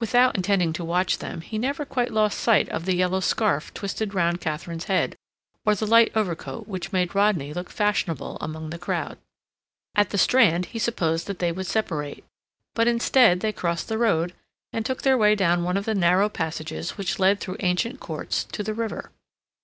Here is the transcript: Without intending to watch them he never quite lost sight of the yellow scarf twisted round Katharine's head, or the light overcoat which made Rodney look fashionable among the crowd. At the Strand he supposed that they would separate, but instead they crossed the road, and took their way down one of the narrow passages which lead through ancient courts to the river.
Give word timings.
Without 0.00 0.34
intending 0.34 0.72
to 0.72 0.84
watch 0.84 1.18
them 1.18 1.42
he 1.42 1.56
never 1.56 1.84
quite 1.84 2.10
lost 2.10 2.40
sight 2.40 2.68
of 2.70 2.86
the 2.86 2.96
yellow 2.96 3.20
scarf 3.20 3.72
twisted 3.72 4.14
round 4.14 4.40
Katharine's 4.40 4.86
head, 4.86 5.14
or 5.64 5.76
the 5.76 5.86
light 5.86 6.10
overcoat 6.16 6.66
which 6.66 6.90
made 6.92 7.14
Rodney 7.14 7.54
look 7.54 7.70
fashionable 7.70 8.36
among 8.40 8.70
the 8.70 8.80
crowd. 8.80 9.16
At 9.94 10.10
the 10.10 10.18
Strand 10.18 10.66
he 10.74 10.80
supposed 10.80 11.28
that 11.28 11.38
they 11.38 11.52
would 11.52 11.68
separate, 11.68 12.24
but 12.74 12.88
instead 12.88 13.38
they 13.38 13.52
crossed 13.52 13.86
the 13.88 13.96
road, 13.96 14.34
and 14.72 14.84
took 14.84 15.02
their 15.02 15.16
way 15.16 15.36
down 15.36 15.62
one 15.62 15.76
of 15.76 15.84
the 15.84 15.94
narrow 15.94 16.28
passages 16.28 16.98
which 16.98 17.20
lead 17.20 17.38
through 17.38 17.58
ancient 17.60 18.00
courts 18.00 18.42
to 18.50 18.64
the 18.64 18.74
river. 18.74 19.12